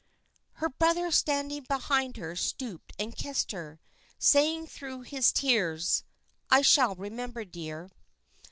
[0.53, 3.79] Her brother standing behind her stooped and kissed her,
[4.17, 6.05] saying through his tears
[6.49, 7.91] "I shall remember, dear."